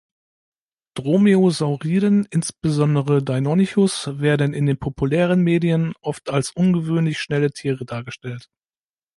[0.95, 8.49] Dromaeosauriden, insbesondere "Deinonychus", werden in den populären Medien oft als ungewöhnlich schnelle Tiere dargestellt.